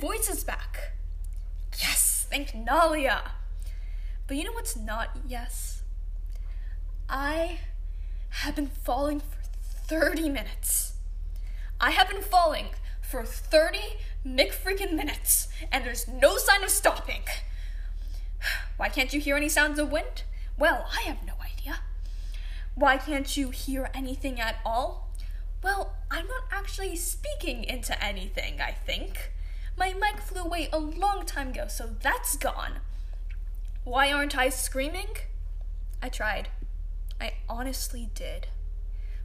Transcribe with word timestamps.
voice 0.00 0.30
is 0.30 0.44
back. 0.44 0.94
Yes, 1.78 2.26
thank 2.30 2.52
Nalia. 2.52 3.20
But 4.26 4.38
you 4.38 4.44
know 4.44 4.52
what's 4.52 4.76
not 4.76 5.10
yes? 5.28 5.82
I 7.08 7.58
have 8.30 8.56
been 8.56 8.68
falling 8.68 9.20
for 9.20 9.42
30 9.86 10.30
minutes. 10.30 10.94
I 11.78 11.90
have 11.90 12.08
been 12.08 12.22
falling 12.22 12.68
for 13.02 13.24
30 13.24 13.78
McFreaking 14.26 14.94
minutes, 14.94 15.48
and 15.70 15.84
there's 15.84 16.08
no 16.08 16.38
sign 16.38 16.64
of 16.64 16.70
stopping. 16.70 17.22
Why 18.78 18.88
can't 18.88 19.12
you 19.12 19.20
hear 19.20 19.36
any 19.36 19.50
sounds 19.50 19.78
of 19.78 19.92
wind? 19.92 20.22
Well, 20.58 20.86
I 20.96 21.02
have 21.02 21.26
no 21.26 21.34
idea. 21.44 21.80
Why 22.74 22.96
can't 22.96 23.36
you 23.36 23.50
hear 23.50 23.90
anything 23.92 24.40
at 24.40 24.60
all? 24.64 25.10
Well, 25.62 25.92
I'm 26.10 26.26
not 26.26 26.44
actually 26.50 26.96
speaking 26.96 27.64
into 27.64 28.02
anything, 28.02 28.62
I 28.62 28.70
think. 28.70 29.32
My 29.80 29.94
mic 29.94 30.20
flew 30.20 30.42
away 30.42 30.68
a 30.74 30.78
long 30.78 31.24
time 31.24 31.48
ago, 31.48 31.64
so 31.66 31.88
that's 32.02 32.36
gone. 32.36 32.80
Why 33.82 34.12
aren't 34.12 34.36
I 34.36 34.50
screaming? 34.50 35.06
I 36.02 36.10
tried. 36.10 36.50
I 37.18 37.32
honestly 37.48 38.10
did. 38.14 38.48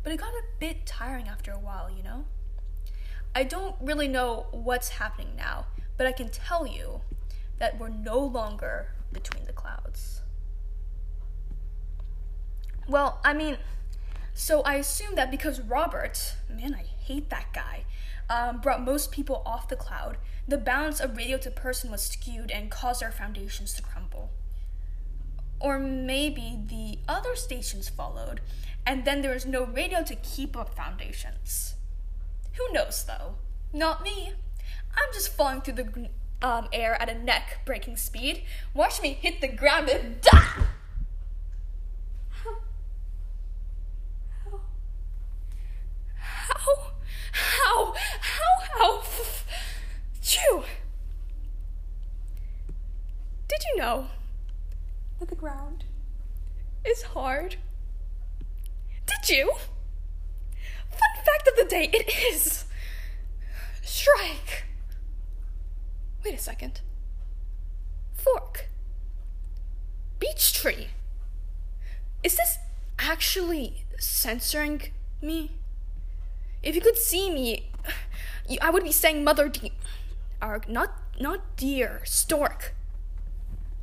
But 0.02 0.13
it 0.13 0.20
got 0.22 0.30
a 0.30 0.44
bit 0.58 0.86
tiring 0.86 1.27
after 1.27 1.52
a 1.52 1.60
while, 1.60 1.90
you 1.91 2.02
know? 2.04 2.23
I 3.36 3.44
don't 3.44 3.76
really 3.82 4.08
know 4.08 4.46
what's 4.52 4.88
happening 4.91 5.36
now, 5.36 5.66
but 5.98 6.08
I 6.08 6.13
can 6.13 6.30
tell 6.30 6.66
you 6.66 7.02
that 7.58 7.77
we're 7.77 7.90
no 7.90 8.18
longer 8.18 8.94
between 9.12 9.44
the 9.48 9.52
clouds. 9.52 10.22
Well, 12.88 13.20
I 13.26 13.34
mean, 13.34 13.58
so 14.34 14.62
I 14.62 14.76
assume 14.76 15.16
that 15.16 15.32
because 15.32 15.60
Robert, 15.60 16.35
man, 16.49 16.74
I 16.74 16.84
hate 17.04 17.30
that 17.30 17.48
guy, 17.52 17.84
um, 18.29 18.59
brought 18.61 18.84
most 18.84 19.11
people 19.11 19.41
off 19.45 19.68
the 19.68 19.76
cloud, 19.76 20.18
the 20.48 20.57
balance 20.57 20.99
of 20.99 21.18
radio 21.18 21.37
to 21.40 21.51
person 21.51 21.91
was 21.91 22.04
skewed 22.04 22.51
and 22.51 22.71
caused 22.71 23.04
our 23.04 23.12
foundations 23.12 23.73
to 23.73 23.82
crumble. 23.82 24.32
Or 25.59 25.79
maybe 25.79 26.59
the 26.65 26.99
other 27.07 27.35
stations 27.35 27.90
followed, 27.90 28.41
and 28.85 29.05
then 29.05 29.21
there 29.21 29.34
was 29.34 29.45
no 29.45 29.65
radio 29.65 30.04
to 30.04 30.15
keep 30.15 30.55
up 30.55 30.76
foundations. 30.76 31.76
Who 32.54 32.73
knows, 32.73 33.04
though? 33.05 33.35
Not 33.73 34.04
me. 34.04 34.34
I'm 34.95 35.13
just 35.13 35.35
falling 35.35 35.62
through 35.62 35.73
the 35.73 36.10
um, 36.41 36.67
air 36.71 37.01
at 37.01 37.10
a 37.10 37.17
neck 37.17 37.62
breaking 37.65 37.98
speed. 37.98 38.43
Watch 38.73 39.01
me 39.01 39.13
hit 39.13 39.41
the 39.41 39.48
ground 39.48 39.89
and 39.89 40.21
die! 40.21 40.65
How? 46.17 46.93
How? 47.32 47.93
How? 48.21 48.62
How? 48.77 49.04
Chew! 50.36 50.64
Did 53.48 53.60
you 53.70 53.78
know 53.78 54.08
that 55.20 55.30
the 55.30 55.36
ground 55.36 55.86
is 56.84 57.04
hard? 57.04 57.55
Did 59.06 59.30
you? 59.30 59.54
Fun 60.90 61.26
fact 61.26 61.48
of 61.48 61.56
the 61.56 61.63
day, 61.63 61.90
it 61.94 62.34
is. 62.34 62.66
Strike. 63.82 64.66
Wait 66.25 66.34
a 66.34 66.38
second. 66.38 66.81
Fork. 68.16 68.68
Beech 70.19 70.52
tree. 70.52 70.88
Is 72.24 72.36
this 72.36 72.58
actually 73.00 73.86
censoring 74.00 74.81
me? 75.22 75.52
If 76.62 76.75
you 76.75 76.81
could 76.81 76.97
see 76.97 77.30
me, 77.31 77.69
I 78.62 78.69
would 78.69 78.84
be 78.84 78.91
saying 78.91 79.24
mother 79.24 79.47
de- 79.47 79.72
not 80.68 80.94
not 81.19 81.57
deer, 81.57 82.01
stork. 82.03 82.75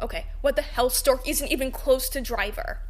Okay, 0.00 0.26
what 0.40 0.56
the 0.56 0.62
hell 0.62 0.90
stork 0.90 1.28
isn't 1.28 1.50
even 1.50 1.70
close 1.70 2.08
to 2.08 2.20
driver. 2.20 2.80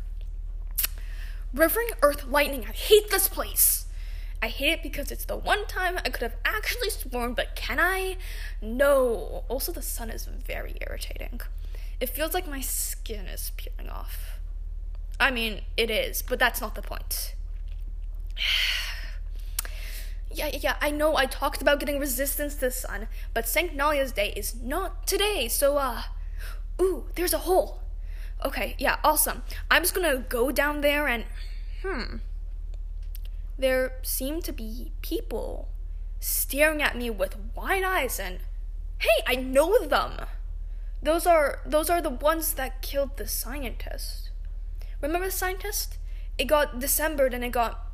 Rivering 1.53 1.89
Earth 2.01 2.25
Lightning, 2.27 2.65
I 2.69 2.73
hate 2.73 3.11
this 3.11 3.29
place. 3.29 3.87
I 4.43 4.49
hate 4.49 4.73
it 4.73 4.83
because 4.83 5.13
it's 5.13 5.27
the 5.27 5.37
one 5.37 5.67
time 5.67 5.99
I 5.99 6.09
could 6.09 6.23
have 6.23 6.37
actually 6.45 6.91
sworn, 6.91 7.35
but 7.35 7.55
can 7.55 7.79
I? 7.79 8.17
No. 8.61 9.45
Also, 9.49 9.71
the 9.71 9.83
sun 9.83 10.11
is 10.11 10.27
very 10.27 10.77
irritating. 10.81 11.41
It 12.01 12.09
feels 12.09 12.35
like 12.35 12.49
my 12.49 12.61
skin 12.61 13.27
is 13.27 13.53
peeling 13.57 13.89
off. 13.89 14.41
I 15.21 15.31
mean, 15.31 15.61
it 15.77 15.91
is, 15.91 16.23
but 16.23 16.39
that's 16.41 16.61
not 16.61 16.75
the 16.75 16.83
point. 16.83 17.35
yeah, 20.35 20.51
yeah, 20.61 20.77
I 20.81 20.91
know 20.91 21.17
I 21.17 21.27
talked 21.27 21.63
about 21.63 21.81
getting 21.81 21.99
resistance 21.99 22.55
to 22.55 22.61
the 22.61 22.71
sun, 22.71 23.09
but 23.35 23.49
St. 23.49 23.77
Nalia's 23.77 24.13
Day 24.13 24.33
is 24.37 24.55
not 24.55 25.07
today, 25.07 25.49
so, 25.49 25.77
uh. 25.79 26.03
Ooh, 26.81 27.07
there's 27.15 27.35
a 27.35 27.39
hole. 27.39 27.83
Okay, 28.45 28.75
yeah, 28.79 28.97
awesome. 29.05 29.43
I'm 29.71 29.83
just 29.83 29.95
gonna 29.95 30.19
go 30.29 30.51
down 30.51 30.81
there 30.81 31.07
and. 31.07 31.25
Hmm. 31.83 32.17
There 33.59 33.95
seem 34.03 34.41
to 34.43 34.53
be 34.53 34.93
people 35.03 35.69
staring 36.19 36.83
at 36.83 36.97
me 36.97 37.11
with 37.11 37.37
wide 37.55 37.85
eyes 37.85 38.19
and. 38.19 38.41
Hey, 38.99 39.23
I 39.27 39.35
know 39.35 39.85
them! 39.85 40.27
Those 41.03 41.27
are 41.27 41.61
those 41.67 41.91
are 41.91 42.01
the 42.01 42.11
ones 42.11 42.55
that 42.55 42.83
killed 42.83 43.17
the 43.17 43.27
scientist. 43.27 44.31
Remember 45.01 45.27
the 45.27 45.33
scientist? 45.33 45.99
It 46.39 46.45
got 46.45 46.79
dismembered 46.79 47.35
and 47.35 47.45
it 47.45 47.51
got 47.51 47.92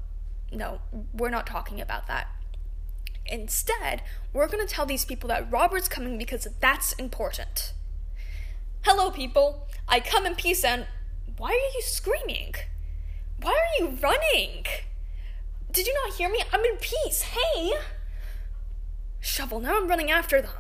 no, 0.52 0.80
we're 1.12 1.30
not 1.30 1.46
talking 1.46 1.80
about 1.80 2.06
that. 2.06 2.28
Instead, 3.26 4.02
we're 4.32 4.48
going 4.48 4.66
to 4.66 4.72
tell 4.72 4.86
these 4.86 5.04
people 5.04 5.28
that 5.28 5.50
Robert's 5.50 5.88
coming 5.88 6.16
because 6.16 6.48
that's 6.60 6.92
important. 6.94 7.72
Hello, 8.82 9.10
people. 9.10 9.68
I 9.86 10.00
come 10.00 10.26
in 10.26 10.34
peace 10.34 10.64
and. 10.64 10.86
Why 11.36 11.50
are 11.50 11.74
you 11.76 11.82
screaming? 11.82 12.54
Why 13.40 13.50
are 13.52 13.84
you 13.84 13.96
running? 14.02 14.64
Did 15.70 15.86
you 15.86 15.94
not 15.94 16.16
hear 16.16 16.28
me? 16.28 16.42
I'm 16.52 16.64
in 16.64 16.76
peace. 16.78 17.22
Hey! 17.22 17.72
Shovel, 19.20 19.60
now 19.60 19.76
I'm 19.76 19.88
running 19.88 20.10
after 20.10 20.40
them. 20.40 20.50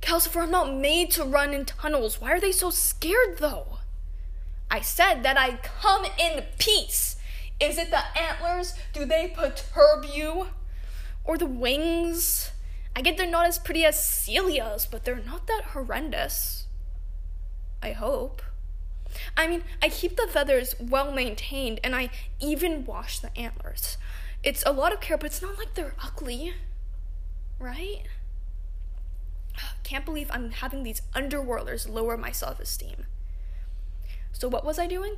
Calcifer, 0.00 0.42
I'm 0.42 0.50
not 0.50 0.74
made 0.74 1.10
to 1.12 1.24
run 1.24 1.52
in 1.52 1.64
tunnels. 1.64 2.20
Why 2.20 2.32
are 2.32 2.40
they 2.40 2.52
so 2.52 2.70
scared, 2.70 3.38
though? 3.38 3.78
I 4.70 4.80
said 4.80 5.22
that 5.22 5.38
I 5.38 5.56
come 5.56 6.06
in 6.18 6.44
peace. 6.58 7.16
Is 7.60 7.78
it 7.78 7.90
the 7.90 8.18
antlers? 8.18 8.74
Do 8.92 9.04
they 9.04 9.32
perturb 9.34 10.04
you? 10.12 10.48
Or 11.24 11.36
the 11.36 11.46
wings? 11.46 12.52
I 12.94 13.02
get 13.02 13.16
they're 13.16 13.26
not 13.30 13.46
as 13.46 13.58
pretty 13.58 13.84
as 13.84 13.96
Celia's, 13.96 14.86
but 14.86 15.04
they're 15.04 15.16
not 15.16 15.46
that 15.46 15.66
horrendous. 15.72 16.66
I 17.82 17.92
hope. 17.92 18.42
I 19.36 19.46
mean, 19.46 19.64
I 19.82 19.88
keep 19.88 20.16
the 20.16 20.28
feathers 20.28 20.74
well 20.80 21.12
maintained 21.12 21.80
and 21.82 21.94
I 21.94 22.10
even 22.40 22.84
wash 22.84 23.18
the 23.18 23.36
antlers. 23.38 23.96
It's 24.42 24.62
a 24.66 24.72
lot 24.72 24.92
of 24.92 25.00
care, 25.00 25.16
but 25.16 25.26
it's 25.26 25.42
not 25.42 25.58
like 25.58 25.74
they're 25.74 25.94
ugly. 26.02 26.54
Right? 27.58 28.02
Can't 29.82 30.04
believe 30.04 30.30
I'm 30.30 30.50
having 30.50 30.82
these 30.82 31.02
underworlders 31.14 31.88
lower 31.88 32.16
my 32.16 32.30
self 32.30 32.60
esteem. 32.60 33.06
So, 34.32 34.48
what 34.48 34.64
was 34.64 34.78
I 34.78 34.86
doing? 34.86 35.16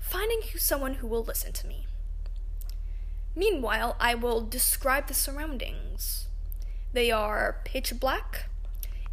Finding 0.00 0.40
someone 0.56 0.94
who 0.94 1.06
will 1.06 1.22
listen 1.22 1.52
to 1.52 1.66
me. 1.66 1.86
Meanwhile, 3.36 3.96
I 4.00 4.14
will 4.14 4.40
describe 4.40 5.06
the 5.06 5.14
surroundings. 5.14 6.26
They 6.92 7.10
are 7.10 7.60
pitch 7.64 8.00
black. 8.00 8.48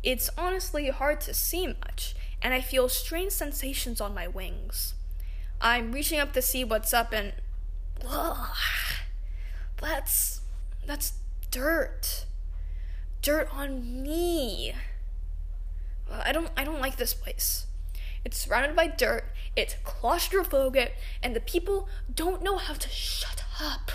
It's 0.01 0.29
honestly 0.37 0.89
hard 0.89 1.21
to 1.21 1.33
see 1.33 1.67
much, 1.67 2.15
and 2.41 2.53
I 2.53 2.61
feel 2.61 2.89
strange 2.89 3.31
sensations 3.31 4.01
on 4.01 4.15
my 4.15 4.27
wings. 4.27 4.95
I'm 5.59 5.91
reaching 5.91 6.19
up 6.19 6.33
to 6.33 6.41
see 6.41 6.63
what's 6.63 6.93
up 6.93 7.11
and 7.11 7.33
ugh, 8.07 8.55
that's 9.79 10.41
that's 10.85 11.13
dirt. 11.51 12.25
Dirt 13.21 13.50
on 13.51 14.03
me. 14.03 14.73
I 16.09 16.31
don't 16.31 16.50
I 16.56 16.63
don't 16.63 16.81
like 16.81 16.97
this 16.97 17.13
place. 17.13 17.65
It's 18.27 18.39
surrounded 18.39 18.75
by 18.75 18.88
dirt, 18.88 19.31
it's 19.56 19.77
claustrophobic, 19.85 20.89
and 21.24 21.33
the 21.33 21.39
people 21.39 21.88
don't 22.13 22.44
know 22.44 22.57
how 22.57 22.74
to 22.74 22.89
shut 22.89 23.45
up. 23.62 23.89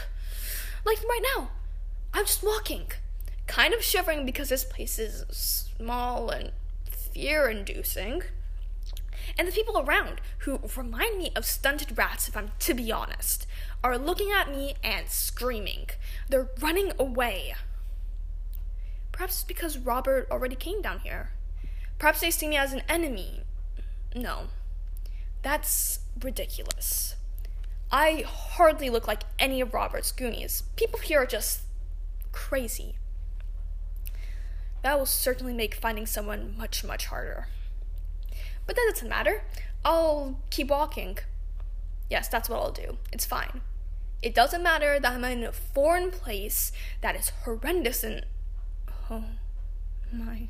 Like 0.86 1.02
right 1.02 1.20
now, 1.36 1.50
I'm 2.14 2.24
just 2.24 2.42
walking, 2.42 2.86
kind 3.46 3.74
of 3.74 3.82
shivering 3.82 4.24
because 4.24 4.48
this 4.48 4.64
place 4.64 4.98
is 4.98 5.26
small 5.28 6.30
and 6.30 6.52
fear 6.90 7.46
inducing. 7.50 8.22
And 9.38 9.46
the 9.46 9.52
people 9.52 9.78
around, 9.78 10.22
who 10.38 10.60
remind 10.78 11.18
me 11.18 11.32
of 11.36 11.44
stunted 11.44 11.98
rats, 11.98 12.26
if 12.26 12.34
I'm 12.34 12.52
to 12.60 12.72
be 12.72 12.90
honest, 12.90 13.46
are 13.84 13.98
looking 13.98 14.30
at 14.32 14.50
me 14.50 14.76
and 14.82 15.10
screaming. 15.10 15.90
They're 16.30 16.48
running 16.58 16.92
away. 16.98 17.54
Perhaps 19.12 19.34
it's 19.34 19.44
because 19.44 19.76
Robert 19.76 20.26
already 20.30 20.56
came 20.56 20.80
down 20.80 21.00
here. 21.00 21.32
Perhaps 21.98 22.22
they 22.22 22.30
see 22.30 22.48
me 22.48 22.56
as 22.56 22.72
an 22.72 22.82
enemy. 22.88 23.42
No, 24.14 24.48
that's 25.42 26.00
ridiculous. 26.22 27.16
I 27.90 28.24
hardly 28.26 28.88
look 28.90 29.06
like 29.06 29.24
any 29.38 29.60
of 29.60 29.74
Robert's 29.74 30.12
Goonies. 30.12 30.62
People 30.76 30.98
here 31.00 31.22
are 31.22 31.26
just 31.26 31.62
crazy. 32.32 32.96
That 34.82 34.98
will 34.98 35.06
certainly 35.06 35.52
make 35.52 35.74
finding 35.74 36.06
someone 36.06 36.56
much, 36.56 36.82
much 36.84 37.06
harder. 37.06 37.48
But 38.66 38.76
that 38.76 38.90
doesn't 38.92 39.08
matter. 39.08 39.44
I'll 39.84 40.38
keep 40.50 40.68
walking. 40.68 41.18
Yes, 42.10 42.28
that's 42.28 42.48
what 42.48 42.60
I'll 42.60 42.72
do. 42.72 42.98
It's 43.12 43.24
fine. 43.24 43.60
It 44.22 44.34
doesn't 44.34 44.62
matter 44.62 45.00
that 45.00 45.12
I'm 45.12 45.24
in 45.24 45.44
a 45.44 45.52
foreign 45.52 46.10
place 46.10 46.72
that 47.00 47.16
is 47.16 47.30
horrendous 47.44 48.04
and. 48.04 48.24
Oh 49.10 49.24
my. 50.12 50.48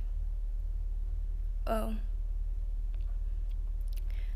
Oh. 1.67 1.97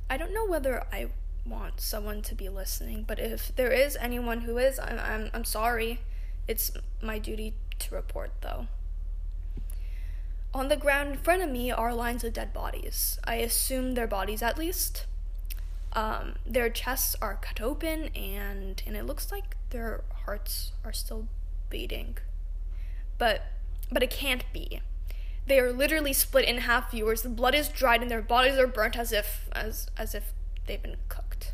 I 0.09 0.17
don't 0.17 0.35
know 0.35 0.47
whether 0.47 0.85
I 0.93 1.09
want 1.45 1.81
someone 1.81 2.23
to 2.23 2.35
be 2.35 2.49
listening, 2.49 3.05
but 3.07 3.19
if 3.19 3.55
there 3.55 3.73
is 3.73 3.97
anyone 4.01 4.43
who 4.43 4.59
is, 4.59 4.79
I'm, 4.79 4.99
I'm, 4.99 5.31
I'm 5.33 5.45
sorry. 5.45 6.01
It's 6.49 6.73
my 7.03 7.19
duty 7.19 7.55
to 7.81 7.95
report, 7.95 8.31
though. 8.41 8.67
On 10.55 10.69
the 10.69 10.77
ground 10.77 11.11
in 11.11 11.19
front 11.19 11.43
of 11.43 11.51
me 11.51 11.71
are 11.71 11.95
lines 11.95 12.25
of 12.25 12.33
dead 12.33 12.53
bodies. 12.53 13.19
I 13.25 13.37
assume 13.37 13.95
they're 13.95 14.07
bodies 14.07 14.43
at 14.43 14.57
least. 14.57 15.07
Um, 15.93 16.37
their 16.47 16.71
chests 16.71 17.15
are 17.21 17.39
cut 17.41 17.61
open, 17.61 18.09
and 18.15 18.83
and 18.87 18.97
it 18.97 19.05
looks 19.05 19.33
like 19.33 19.57
their 19.71 20.03
hearts 20.25 20.73
are 20.85 20.93
still 20.93 21.27
beating. 21.69 22.19
But 23.19 23.43
but 23.91 24.03
it 24.03 24.11
can't 24.11 24.45
be. 24.53 24.81
They 25.47 25.61
are 25.61 25.73
literally 25.73 26.13
split 26.13 26.49
in 26.49 26.59
half. 26.59 26.91
Viewers, 26.91 27.23
the 27.23 27.29
blood 27.29 27.55
is 27.55 27.69
dried, 27.69 28.03
and 28.03 28.11
their 28.11 28.23
bodies 28.23 28.59
are 28.59 28.67
burnt 28.67 28.97
as 28.97 29.13
if 29.13 29.49
as 29.53 29.89
as 29.97 30.15
if 30.15 30.33
they've 30.67 30.83
been 30.83 30.97
cooked. 31.09 31.53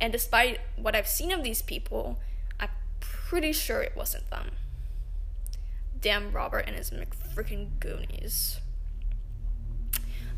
And 0.00 0.12
despite 0.12 0.60
what 0.76 0.96
I've 0.96 1.06
seen 1.06 1.30
of 1.30 1.44
these 1.44 1.60
people, 1.60 2.18
I'm 2.58 2.70
pretty 3.00 3.52
sure 3.52 3.82
it 3.82 3.96
wasn't 3.96 4.30
them. 4.30 4.52
Damn 6.00 6.32
Robert 6.32 6.64
and 6.66 6.76
his 6.76 6.90
McFreaking 6.90 7.78
Goonies. 7.78 8.60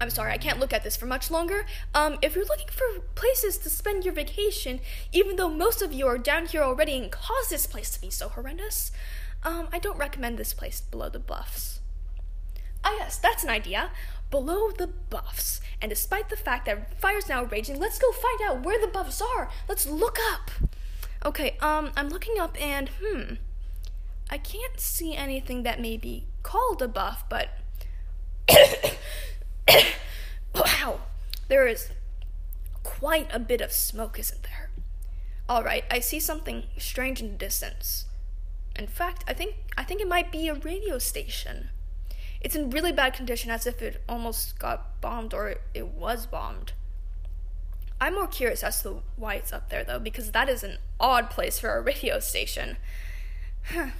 I'm 0.00 0.10
sorry, 0.10 0.32
I 0.32 0.38
can't 0.38 0.58
look 0.58 0.72
at 0.72 0.82
this 0.82 0.96
for 0.96 1.06
much 1.06 1.30
longer. 1.30 1.64
Um, 1.94 2.18
if 2.22 2.34
you're 2.34 2.44
looking 2.44 2.66
for 2.66 3.00
places 3.14 3.56
to 3.58 3.70
spend 3.70 4.04
your 4.04 4.14
vacation, 4.14 4.80
even 5.12 5.36
though 5.36 5.48
most 5.48 5.80
of 5.80 5.92
you 5.92 6.08
are 6.08 6.18
down 6.18 6.46
here 6.46 6.62
already 6.62 6.98
and 6.98 7.12
cause 7.12 7.48
this 7.48 7.68
place 7.68 7.90
to 7.90 8.00
be 8.00 8.10
so 8.10 8.28
horrendous, 8.28 8.90
um, 9.44 9.68
I 9.72 9.78
don't 9.78 9.96
recommend 9.96 10.38
this 10.38 10.54
place 10.54 10.80
below 10.80 11.08
the 11.08 11.20
bluffs. 11.20 11.78
Ah, 12.84 12.94
yes, 12.98 13.16
that's 13.16 13.44
an 13.44 13.50
idea. 13.50 13.90
Below 14.30 14.70
the 14.70 14.86
buffs. 14.86 15.60
And 15.80 15.90
despite 15.90 16.28
the 16.28 16.36
fact 16.36 16.66
that 16.66 17.00
fire's 17.00 17.28
now 17.28 17.44
raging, 17.44 17.78
let's 17.78 17.98
go 17.98 18.12
find 18.12 18.40
out 18.42 18.64
where 18.64 18.80
the 18.80 18.92
buffs 18.92 19.20
are. 19.20 19.50
Let's 19.68 19.86
look 19.86 20.18
up. 20.32 20.50
Okay, 21.24 21.56
um, 21.60 21.92
I'm 21.96 22.08
looking 22.08 22.38
up 22.38 22.60
and, 22.60 22.90
hmm. 23.02 23.34
I 24.30 24.38
can't 24.38 24.80
see 24.80 25.14
anything 25.14 25.62
that 25.62 25.80
may 25.80 25.96
be 25.96 26.26
called 26.42 26.80
a 26.80 26.88
buff, 26.88 27.24
but 27.28 27.50
wow, 30.54 31.00
there 31.48 31.66
is 31.66 31.90
quite 32.82 33.28
a 33.32 33.38
bit 33.38 33.60
of 33.60 33.72
smoke, 33.72 34.18
isn't 34.18 34.42
there? 34.42 34.70
All 35.48 35.62
right, 35.62 35.84
I 35.90 36.00
see 36.00 36.18
something 36.18 36.64
strange 36.78 37.20
in 37.20 37.32
the 37.32 37.36
distance. 37.36 38.06
In 38.74 38.86
fact, 38.86 39.22
I 39.28 39.34
think 39.34 39.56
I 39.76 39.84
think 39.84 40.00
it 40.00 40.08
might 40.08 40.32
be 40.32 40.48
a 40.48 40.54
radio 40.54 40.98
station. 40.98 41.68
It's 42.42 42.56
in 42.56 42.70
really 42.70 42.92
bad 42.92 43.14
condition, 43.14 43.50
as 43.50 43.66
if 43.66 43.80
it 43.80 44.02
almost 44.08 44.58
got 44.58 45.00
bombed 45.00 45.32
or 45.32 45.54
it 45.74 45.86
was 45.86 46.26
bombed. 46.26 46.72
I'm 48.00 48.14
more 48.14 48.26
curious 48.26 48.64
as 48.64 48.82
to 48.82 49.02
why 49.16 49.34
it's 49.34 49.52
up 49.52 49.70
there, 49.70 49.84
though, 49.84 50.00
because 50.00 50.32
that 50.32 50.48
is 50.48 50.64
an 50.64 50.78
odd 50.98 51.30
place 51.30 51.60
for 51.60 51.76
a 51.76 51.80
radio 51.80 52.18
station. 52.18 52.76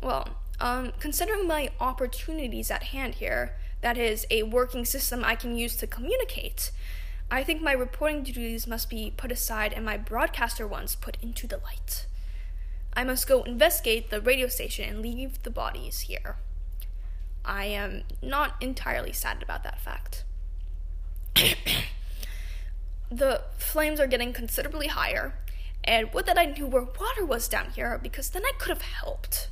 Well, 0.00 0.36
um, 0.60 0.92
considering 1.00 1.48
my 1.48 1.70
opportunities 1.80 2.70
at 2.70 2.84
hand 2.84 3.16
here, 3.16 3.56
that 3.80 3.98
is, 3.98 4.26
a 4.30 4.44
working 4.44 4.84
system 4.84 5.24
I 5.24 5.34
can 5.34 5.56
use 5.56 5.74
to 5.78 5.88
communicate, 5.88 6.70
I 7.30 7.42
think 7.42 7.60
my 7.60 7.72
reporting 7.72 8.22
duties 8.22 8.68
must 8.68 8.88
be 8.88 9.12
put 9.16 9.32
aside 9.32 9.72
and 9.72 9.84
my 9.84 9.96
broadcaster 9.96 10.68
ones 10.68 10.94
put 10.94 11.18
into 11.20 11.48
the 11.48 11.58
light. 11.58 12.06
I 12.94 13.02
must 13.02 13.26
go 13.26 13.42
investigate 13.42 14.10
the 14.10 14.20
radio 14.20 14.46
station 14.46 14.88
and 14.88 15.02
leave 15.02 15.42
the 15.42 15.50
bodies 15.50 16.00
here. 16.00 16.36
I 17.48 17.64
am 17.64 18.02
not 18.22 18.56
entirely 18.60 19.12
sad 19.12 19.42
about 19.42 19.64
that 19.64 19.80
fact. 19.80 20.24
the 23.10 23.42
flames 23.56 23.98
are 23.98 24.06
getting 24.06 24.34
considerably 24.34 24.88
higher, 24.88 25.34
and 25.82 26.12
would 26.12 26.26
that 26.26 26.38
I 26.38 26.44
knew 26.44 26.66
where 26.66 26.82
water 26.82 27.24
was 27.24 27.48
down 27.48 27.70
here, 27.74 27.98
because 28.00 28.28
then 28.30 28.44
I 28.44 28.52
could 28.58 28.68
have 28.68 28.82
helped. 28.82 29.48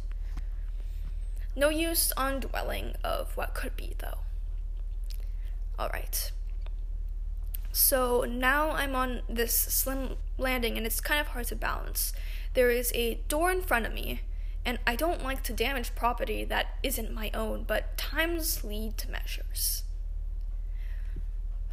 No 1.57 1.71
use 1.71 2.13
on 2.19 2.41
dwelling 2.41 2.97
of 3.03 3.35
what 3.35 3.55
could 3.55 3.75
be, 3.77 3.95
though. 3.99 4.19
Alright. 5.79 6.33
So 7.73 8.27
now 8.29 8.71
I'm 8.71 8.95
on 8.95 9.23
this 9.29 9.55
slim 9.55 10.17
landing 10.39 10.77
and 10.77 10.87
it's 10.87 11.01
kind 11.01 11.21
of 11.21 11.29
hard 11.29 11.47
to 11.49 11.57
balance. 11.57 12.13
There 12.55 12.71
is 12.71 12.91
a 12.95 13.21
door 13.29 13.51
in 13.51 13.61
front 13.61 13.87
of 13.87 13.93
me, 13.93 14.23
and 14.67 14.79
I 14.87 14.97
don't 14.97 15.25
like 15.25 15.43
to 15.45 15.55
damage 15.55 15.95
property 15.95 16.45
that 16.45 16.75
isn't 16.83 17.11
my 17.15 17.31
own, 17.33 17.65
but 17.67 17.97
times 17.97 18.63
lead 18.63 18.99
to 18.99 19.11
measures. 19.11 19.85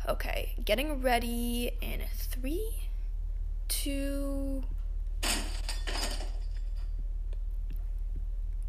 Okay, 0.08 0.54
getting 0.64 1.02
ready 1.02 1.72
in 1.82 2.04
three, 2.16 2.90
two. 3.68 4.64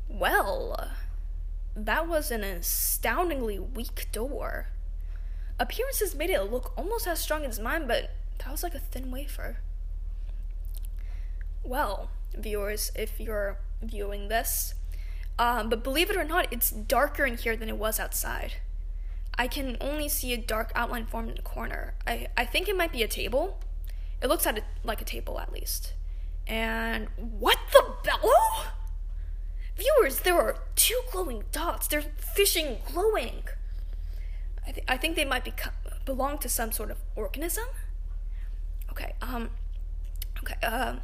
Well 0.09 0.91
that 1.77 2.07
was 2.07 2.31
an 2.31 2.45
astoundingly 2.45 3.59
weak 3.59 4.09
door. 4.13 4.69
Appearances 5.59 6.15
made 6.15 6.31
it 6.31 6.43
look 6.51 6.73
almost 6.77 7.07
as 7.07 7.21
strong 7.21 7.45
as 7.45 7.59
mine, 7.61 7.87
but 7.87 8.11
that 8.39 8.51
was 8.51 8.63
like 8.63 8.75
a 8.75 8.79
thin 8.79 9.11
wafer. 9.11 9.59
Well, 11.65 12.11
viewers, 12.37 12.91
if 12.95 13.21
you're 13.21 13.59
viewing 13.83 14.29
this, 14.29 14.75
um, 15.39 15.69
but 15.69 15.83
believe 15.83 16.11
it 16.11 16.17
or 16.17 16.25
not, 16.25 16.47
it's 16.53 16.71
darker 16.71 17.25
in 17.25 17.37
here 17.37 17.57
than 17.57 17.69
it 17.69 17.77
was 17.77 17.99
outside. 17.99 18.55
I 19.37 19.49
can 19.49 19.77
only 19.81 20.09
see 20.09 20.33
a 20.33 20.37
dark 20.37 20.71
outline 20.75 21.07
formed 21.07 21.31
in 21.31 21.35
the 21.37 21.43
corner. 21.43 21.95
I, 22.07 22.29
I 22.37 22.45
think 22.45 22.69
it 22.69 22.77
might 22.77 22.93
be 22.93 23.03
a 23.03 23.09
table. 23.09 23.59
It 24.23 24.29
looks 24.29 24.47
at 24.47 24.63
like 24.85 25.01
a 25.01 25.05
table, 25.05 25.41
at 25.41 25.53
least. 25.53 25.95
And 26.47 27.09
what 27.17 27.59
the 27.73 27.95
bellow? 28.05 28.71
Viewers, 29.77 30.21
there 30.21 30.39
are 30.39 30.59
two 30.77 31.01
glowing 31.11 31.45
dots. 31.51 31.89
They're 31.89 32.05
fishing 32.17 32.79
glowing. 32.87 33.43
I, 34.67 34.71
th- 34.71 34.85
I 34.87 34.97
think 34.97 35.17
they 35.17 35.25
might 35.25 35.45
be 35.45 35.53
belong 36.05 36.39
to 36.39 36.49
some 36.49 36.71
sort 36.71 36.93
of 36.93 36.99
organism. 37.17 37.65
Okay, 38.91 39.15
um, 39.21 39.51
okay, 40.39 40.65
um, 40.65 41.01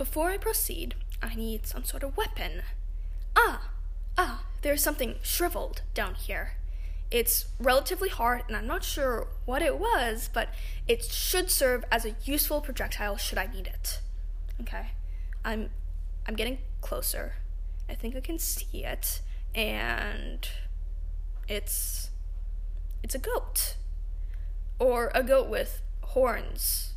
before 0.00 0.30
I 0.30 0.38
proceed, 0.38 0.94
I 1.22 1.34
need 1.34 1.66
some 1.66 1.84
sort 1.84 2.02
of 2.02 2.16
weapon. 2.16 2.62
Ah, 3.36 3.70
ah, 4.16 4.46
there's 4.62 4.82
something 4.82 5.16
shriveled 5.20 5.82
down 5.92 6.14
here. 6.14 6.52
It's 7.10 7.48
relatively 7.58 8.08
hard, 8.08 8.44
and 8.48 8.56
I'm 8.56 8.66
not 8.66 8.82
sure 8.82 9.28
what 9.44 9.60
it 9.60 9.78
was, 9.78 10.30
but 10.32 10.54
it 10.88 11.04
should 11.04 11.50
serve 11.50 11.84
as 11.92 12.06
a 12.06 12.16
useful 12.24 12.62
projectile 12.62 13.18
should 13.18 13.36
I 13.36 13.48
need 13.54 13.66
it. 13.66 14.00
Okay, 14.62 14.92
I'm, 15.44 15.68
I'm 16.26 16.34
getting 16.34 16.60
closer. 16.80 17.34
I 17.86 17.94
think 17.94 18.16
I 18.16 18.20
can 18.20 18.38
see 18.38 18.86
it, 18.86 19.20
and 19.54 20.48
it's 21.46 22.08
it's 23.02 23.14
a 23.14 23.18
goat, 23.18 23.76
or 24.78 25.12
a 25.14 25.22
goat 25.22 25.50
with 25.50 25.82
horns. 26.00 26.94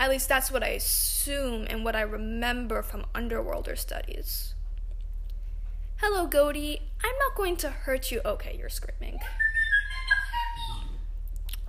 At 0.00 0.08
least 0.08 0.30
that's 0.30 0.50
what 0.50 0.64
I 0.64 0.68
assume 0.68 1.66
and 1.68 1.84
what 1.84 1.94
I 1.94 2.00
remember 2.00 2.80
from 2.80 3.04
Underworlder 3.14 3.76
studies. 3.76 4.54
Hello, 5.98 6.26
goaty. 6.26 6.80
I'm 7.04 7.18
not 7.18 7.36
going 7.36 7.56
to 7.58 7.68
hurt 7.68 8.10
you. 8.10 8.22
Okay, 8.24 8.56
you're 8.58 8.70
screaming. 8.70 9.18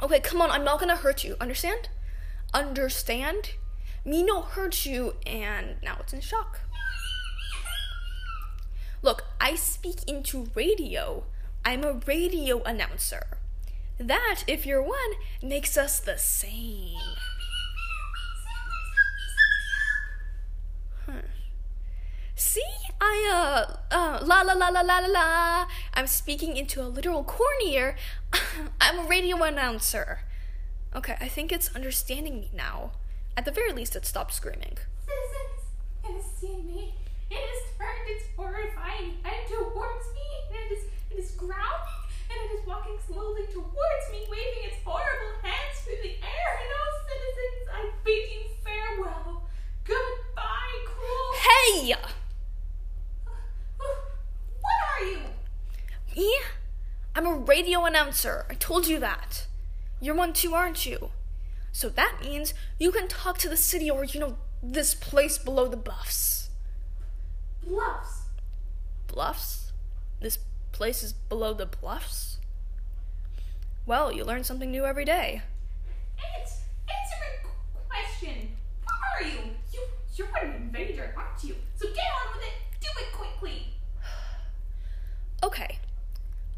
Okay, 0.01 0.21
come 0.21 0.41
on. 0.41 0.49
I'm 0.49 0.63
not 0.63 0.79
gonna 0.79 0.95
hurt 0.95 1.25
you. 1.25 1.35
Understand? 1.41 1.89
Understand? 2.53 3.55
Me 4.05 4.23
no 4.23 4.41
hurt 4.41 4.85
you, 4.85 5.15
and 5.27 5.75
now 5.83 5.97
it's 5.99 6.13
in 6.13 6.21
shock. 6.21 6.61
Look, 9.01 9.25
I 9.41 9.55
speak 9.55 10.07
into 10.07 10.47
radio. 10.55 11.25
I'm 11.65 11.83
a 11.83 11.99
radio 12.07 12.63
announcer. 12.63 13.37
That, 13.99 14.45
if 14.47 14.65
you're 14.65 14.81
one, 14.81 15.13
makes 15.43 15.77
us 15.77 15.99
the 15.99 16.17
same. 16.17 16.97
See? 22.51 22.75
I, 22.99 23.31
uh, 23.31 23.95
uh, 23.95 24.19
la 24.25 24.41
la 24.41 24.51
la 24.51 24.67
la 24.67 24.81
la 24.81 24.99
la 24.99 25.07
la. 25.07 25.67
I'm 25.93 26.05
speaking 26.05 26.57
into 26.57 26.81
a 26.81 26.91
literal 26.91 27.23
cornea. 27.23 27.95
I'm 28.81 28.99
a 28.99 29.07
radio 29.07 29.41
announcer. 29.41 30.25
Okay, 30.93 31.15
I 31.21 31.29
think 31.29 31.53
it's 31.53 31.73
understanding 31.73 32.41
me 32.41 32.49
now. 32.53 32.91
At 33.37 33.45
the 33.45 33.51
very 33.51 33.71
least, 33.71 33.95
it 33.95 34.05
stopped 34.05 34.33
screaming. 34.33 34.75
Citizens, 35.07 35.63
it 36.03 36.11
has 36.11 36.25
seen 36.41 36.67
me. 36.67 36.93
It 37.29 37.39
has 37.39 37.63
turned 37.79 38.09
its 38.09 38.25
horrifying 38.35 39.15
head 39.23 39.47
towards 39.47 40.07
me, 40.11 40.27
and 40.51 40.59
it 40.59 40.73
is, 40.73 40.83
it 41.11 41.19
away! 41.31 41.41
What 54.61 54.73
are 54.91 55.05
you? 55.05 55.19
Me? 56.15 56.37
I'm 57.15 57.25
a 57.25 57.33
radio 57.51 57.83
announcer. 57.83 58.45
I 58.49 58.53
told 58.53 58.87
you 58.87 58.97
that. 59.01 59.45
You're 59.99 60.15
one 60.15 60.31
too, 60.31 60.53
aren't 60.53 60.85
you? 60.85 61.09
So 61.73 61.89
that 61.89 62.19
means 62.21 62.53
you 62.79 62.93
can 62.93 63.09
talk 63.09 63.37
to 63.39 63.49
the 63.49 63.57
city 63.57 63.89
or, 63.89 64.05
you 64.05 64.21
know, 64.21 64.37
this 64.63 64.95
place 64.95 65.37
below 65.37 65.67
the 65.67 65.75
bluffs. 65.75 66.49
Bluffs. 67.61 68.21
Bluffs? 69.07 69.73
This 70.21 70.39
place 70.71 71.03
is 71.03 71.11
below 71.11 71.53
the 71.53 71.65
bluffs? 71.65 72.37
Well, 73.85 74.13
you 74.13 74.23
learn 74.23 74.45
something 74.45 74.71
new 74.71 74.85
every 74.85 75.03
day. 75.03 75.41
Answer, 76.39 76.61
answer 76.87 77.17
my 77.21 77.81
question. 77.89 78.51
What 78.85 78.95
are 79.19 79.27
you? 79.27 79.41
You, 79.73 79.81
you're 80.15 80.37
an 80.41 80.55
invader, 80.55 81.13
aren't 81.17 81.43
you? 81.43 81.55
So 81.75 81.87
get 81.89 82.05
on 82.21 82.37
with 82.37 82.45
it. 82.47 82.53
Do 82.79 82.87
it 82.97 83.11
quickly. 83.11 83.73
Okay. 85.43 85.80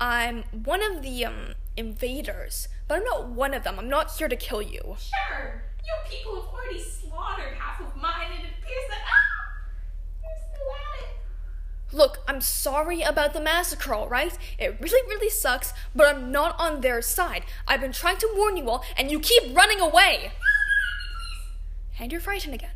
I'm 0.04 0.44
one 0.52 0.84
of 0.84 1.02
the 1.02 1.24
um 1.24 1.54
invaders, 1.78 2.68
but 2.90 2.98
I'm 2.98 3.06
not 3.06 3.30
one 3.30 3.54
of 3.54 3.64
them. 3.64 3.80
I'm 3.80 3.88
not 3.88 4.12
here 4.12 4.28
to 4.28 4.36
kill 4.36 4.62
you. 4.62 4.98
Sure. 5.00 5.64
You 5.86 5.94
people 6.10 6.42
have 6.42 6.54
already 6.54 6.82
slaughtered 6.82 7.54
half 7.58 7.80
of 7.80 7.96
mine, 7.96 8.28
and 8.36 8.44
it 8.44 8.52
appears 8.60 8.84
that 8.90 9.00
ah, 9.08 9.64
you're 10.22 10.44
still 10.52 10.74
at 10.76 11.04
it. 11.06 11.96
Look, 11.96 12.18
I'm 12.28 12.42
sorry 12.42 13.02
about 13.02 13.34
the 13.34 13.40
massacre, 13.40 13.96
alright? 13.96 14.38
It 14.60 14.78
really, 14.82 15.08
really 15.08 15.30
sucks, 15.30 15.72
but 15.96 16.14
I'm 16.14 16.34
not 16.34 16.60
on 16.60 16.82
their 16.82 17.02
side. 17.02 17.46
I've 17.66 17.80
been 17.80 17.94
trying 17.94 18.18
to 18.18 18.30
warn 18.36 18.58
you 18.58 18.70
all, 18.70 18.84
and 18.98 19.10
you 19.10 19.22
keep 19.22 19.56
running 19.56 19.80
away! 19.80 20.34
And 22.00 22.12
you're 22.12 22.20
frightened 22.20 22.56
again. 22.56 22.72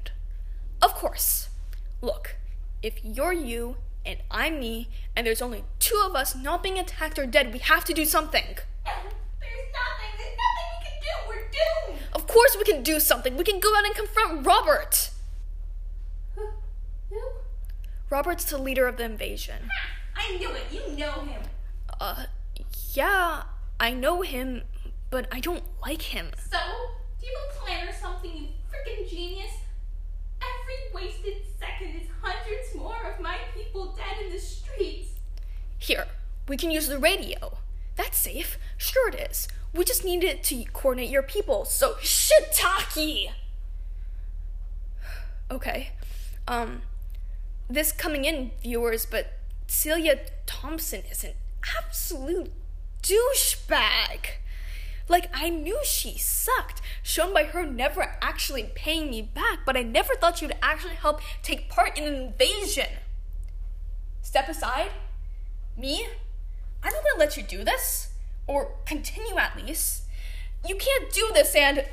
Of 0.81 0.93
course. 0.93 1.49
Look, 2.01 2.37
if 2.81 3.03
you're 3.03 3.33
you, 3.33 3.77
and 4.07 4.19
I'm 4.31 4.59
me, 4.59 4.87
and 5.15 5.27
there's 5.27 5.41
only 5.41 5.65
two 5.79 6.01
of 6.05 6.15
us 6.15 6.33
not 6.35 6.63
being 6.63 6.79
attacked 6.79 7.19
or 7.19 7.25
dead, 7.25 7.51
we 7.51 7.59
have 7.59 7.83
to 7.85 7.93
do 7.93 8.05
something. 8.05 8.45
There's 8.45 9.67
nothing. 9.75 10.13
There's 10.17 10.37
nothing 10.37 10.67
we 10.71 10.85
can 10.87 10.97
do. 11.01 11.13
We're 11.27 11.91
doomed. 11.91 12.07
Of 12.13 12.25
course 12.25 12.55
we 12.57 12.63
can 12.63 12.83
do 12.83 12.99
something. 12.99 13.35
We 13.35 13.43
can 13.43 13.59
go 13.59 13.75
out 13.75 13.85
and 13.85 13.93
confront 13.93 14.45
Robert. 14.47 15.09
Who? 16.35 17.19
Robert's 18.09 18.45
the 18.45 18.57
leader 18.57 18.87
of 18.87 18.95
the 18.95 19.03
invasion. 19.03 19.69
I 20.15 20.37
knew 20.37 20.49
it. 20.51 20.63
You 20.71 20.97
know 20.97 21.11
him. 21.21 21.41
Uh, 21.99 22.25
yeah, 22.93 23.43
I 23.79 23.93
know 23.93 24.21
him, 24.21 24.63
but 25.09 25.27
I 25.31 25.41
don't 25.41 25.63
like 25.81 26.01
him. 26.01 26.31
So, 26.49 26.57
do 27.19 27.27
you 27.27 27.37
have 27.37 27.57
a 27.57 27.65
plan 27.65 27.87
or 27.89 27.93
something, 27.93 28.31
you 28.31 28.47
freaking 28.71 29.09
genius? 29.09 29.51
Every 30.41 31.03
wasted 31.07 31.43
second 31.59 32.01
is 32.01 32.07
hundreds 32.21 32.75
more 32.75 33.11
of 33.11 33.19
my 33.19 33.37
people 33.53 33.95
dead 33.95 34.25
in 34.25 34.31
the 34.31 34.39
streets. 34.39 35.09
Here, 35.87 36.07
we 36.49 36.57
can 36.57 36.69
use 36.69 36.89
the 36.89 36.99
radio. 36.99 37.59
That's 37.95 38.17
safe. 38.17 38.57
Sure 38.75 39.07
it 39.07 39.15
is. 39.31 39.47
We 39.73 39.85
just 39.85 40.03
need 40.03 40.21
it 40.21 40.43
to 40.43 40.65
coordinate 40.73 41.09
your 41.09 41.23
people, 41.23 41.63
so 41.63 41.93
shiitake! 42.01 43.31
Okay. 45.49 45.91
Um, 46.45 46.81
this 47.69 47.93
coming 47.93 48.25
in, 48.25 48.51
viewers, 48.61 49.05
but 49.05 49.39
Celia 49.67 50.19
Thompson 50.45 51.03
is 51.09 51.23
an 51.23 51.35
absolute 51.77 52.51
douchebag. 53.01 54.31
Like, 55.07 55.29
I 55.33 55.47
knew 55.47 55.79
she 55.85 56.17
sucked, 56.17 56.81
shown 57.01 57.33
by 57.33 57.45
her 57.45 57.65
never 57.65 58.17
actually 58.21 58.71
paying 58.75 59.09
me 59.09 59.21
back, 59.21 59.59
but 59.65 59.77
I 59.77 59.83
never 59.83 60.15
thought 60.15 60.39
she 60.39 60.47
would 60.47 60.57
actually 60.61 60.95
help 60.95 61.21
take 61.43 61.69
part 61.69 61.97
in 61.97 62.03
an 62.03 62.13
invasion. 62.13 62.89
Step 64.21 64.49
aside. 64.49 64.89
Me? 65.77 66.07
I'm 66.83 66.91
not 66.91 67.03
gonna 67.03 67.19
let 67.19 67.37
you 67.37 67.43
do 67.43 67.63
this. 67.63 68.09
Or 68.47 68.71
continue 68.85 69.37
at 69.37 69.55
least. 69.55 70.03
You 70.67 70.75
can't 70.75 71.11
do 71.13 71.29
this 71.33 71.53
and. 71.53 71.85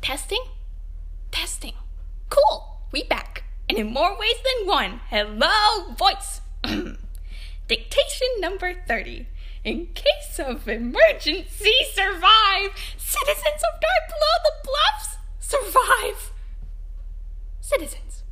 Testing? 0.00 0.44
Testing. 1.30 1.74
Cool. 2.30 2.80
We 2.90 3.02
back. 3.04 3.44
And 3.68 3.78
in 3.78 3.92
more 3.92 4.18
ways 4.18 4.36
than 4.42 4.66
one. 4.66 5.00
Hello, 5.10 5.92
voice. 5.94 6.40
Dictation 7.68 8.28
number 8.38 8.74
30. 8.86 9.26
In 9.64 9.88
case 9.94 10.38
of 10.38 10.68
emergency, 10.68 11.72
survive. 11.92 12.70
Citizens 12.96 13.62
of 13.64 13.80
Dark 13.80 14.04
Below 14.08 14.36
the 14.44 14.52
Bluffs, 14.62 15.13
survive. 15.62 16.32
Citizens, 17.60 18.24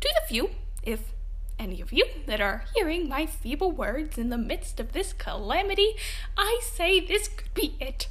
to 0.00 0.08
the 0.14 0.26
few, 0.28 0.50
if 0.82 1.12
any 1.58 1.80
of 1.80 1.92
you 1.92 2.06
that 2.26 2.40
are 2.40 2.64
hearing 2.74 3.08
my 3.08 3.26
feeble 3.26 3.70
words 3.70 4.18
in 4.18 4.30
the 4.30 4.38
midst 4.38 4.80
of 4.80 4.92
this 4.92 5.12
calamity, 5.12 5.94
I 6.36 6.60
say 6.62 7.00
this 7.00 7.28
could 7.28 7.54
be 7.54 7.76
it. 7.80 8.08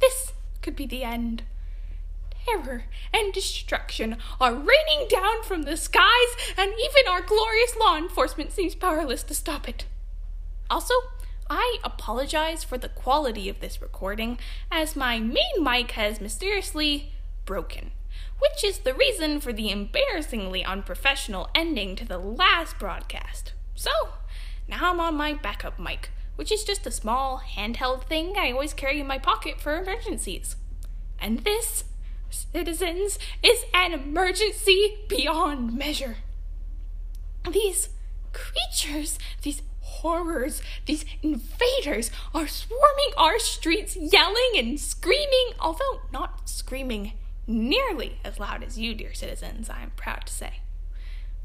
This 0.00 0.32
could 0.62 0.76
be 0.76 0.86
the 0.86 1.04
end 1.04 1.42
terror 2.46 2.84
and 3.12 3.32
destruction 3.32 4.16
are 4.40 4.54
raining 4.54 5.08
down 5.08 5.42
from 5.42 5.62
the 5.62 5.76
skies, 5.76 6.54
and 6.56 6.70
even 6.72 7.10
our 7.10 7.20
glorious 7.20 7.76
law 7.78 7.96
enforcement 7.96 8.52
seems 8.52 8.74
powerless 8.74 9.22
to 9.24 9.34
stop 9.34 9.68
it. 9.68 9.84
Also, 10.70 10.94
I 11.48 11.78
apologize 11.82 12.62
for 12.62 12.78
the 12.78 12.88
quality 12.88 13.48
of 13.48 13.60
this 13.60 13.82
recording, 13.82 14.38
as 14.70 14.96
my 14.96 15.18
main 15.18 15.62
mic 15.62 15.92
has 15.92 16.20
mysteriously 16.20 17.12
broken, 17.50 17.90
which 18.38 18.62
is 18.62 18.78
the 18.78 18.94
reason 18.94 19.40
for 19.40 19.52
the 19.52 19.72
embarrassingly 19.72 20.64
unprofessional 20.64 21.48
ending 21.52 21.96
to 21.96 22.04
the 22.04 22.16
last 22.16 22.78
broadcast. 22.78 23.54
So, 23.74 23.90
now 24.68 24.92
I'm 24.92 25.00
on 25.00 25.16
my 25.16 25.32
backup 25.32 25.76
mic, 25.76 26.10
which 26.36 26.52
is 26.52 26.62
just 26.62 26.86
a 26.86 26.92
small 26.92 27.42
handheld 27.56 28.04
thing 28.04 28.34
I 28.38 28.52
always 28.52 28.72
carry 28.72 29.00
in 29.00 29.08
my 29.08 29.18
pocket 29.18 29.60
for 29.60 29.76
emergencies. 29.76 30.54
And 31.20 31.40
this 31.40 31.82
citizens, 32.30 33.18
is 33.42 33.64
an 33.74 33.94
emergency 33.94 34.98
beyond 35.08 35.76
measure. 35.76 36.18
These 37.50 37.88
creatures, 38.32 39.18
these 39.42 39.62
horrors, 39.80 40.62
these 40.86 41.04
invaders 41.20 42.12
are 42.32 42.46
swarming 42.46 43.12
our 43.16 43.40
streets, 43.40 43.96
yelling 43.96 44.52
and 44.54 44.78
screaming, 44.78 45.54
although 45.58 46.02
not 46.12 46.48
screaming 46.48 47.14
nearly 47.46 48.18
as 48.24 48.38
loud 48.38 48.62
as 48.62 48.78
you, 48.78 48.94
dear 48.94 49.14
citizens, 49.14 49.68
I 49.68 49.82
am 49.82 49.92
proud 49.96 50.26
to 50.26 50.32
say. 50.32 50.60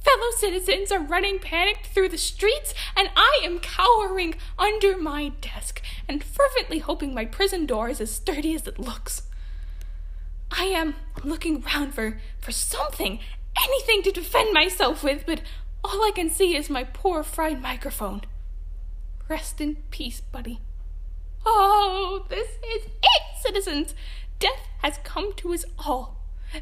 Fellow 0.06 0.32
citizens 0.38 0.92
are 0.92 1.00
running 1.00 1.40
panicked 1.40 1.88
through 1.88 2.10
the 2.10 2.18
streets, 2.18 2.75
and 2.96 3.10
I 3.16 3.42
am 3.44 3.60
cowering 3.60 4.36
under 4.60 4.98
my 4.98 5.30
desk 5.42 5.82
and 6.08 6.24
fervently 6.24 6.78
hoping 6.80 7.14
my 7.14 7.25
prison 7.25 7.66
door 7.66 7.90
is 7.90 8.00
as 8.00 8.12
sturdy 8.12 8.54
as 8.54 8.68
it 8.68 8.78
looks. 8.78 9.24
I 10.52 10.66
am 10.66 10.96
looking 11.24 11.62
round 11.62 11.96
for, 11.96 12.20
for 12.40 12.52
something, 12.52 13.20
anything 13.64 14.04
to 14.04 14.12
defend 14.12 14.54
myself 14.54 15.04
with, 15.04 15.25
but 15.25 15.42
all 15.84 16.04
I 16.04 16.12
can 16.14 16.30
see 16.30 16.56
is 16.56 16.70
my 16.70 16.84
poor 16.84 17.24
fried 17.24 17.62
microphone. 17.62 18.22
Rest 19.28 19.60
in 19.60 19.78
peace, 19.90 20.22
buddy. 20.22 20.62
Oh, 21.46 22.25
this 22.30 22.50
is 22.64 22.86
it, 22.86 23.42
citizens! 23.42 23.96
Death 24.39 24.68
has 24.82 25.00
come 25.04 25.34
to 25.36 25.54
us 25.54 25.65
all. 25.80 26.18